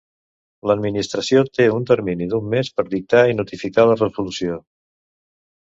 L'administració 0.69 1.43
té 1.59 1.67
un 1.75 1.85
termini 1.91 2.29
d'un 2.33 2.49
mes 2.55 2.73
per 2.79 2.89
dictar 2.97 3.25
i 3.35 3.39
notificar 3.43 3.87
la 3.93 4.01
resolució. 4.03 4.63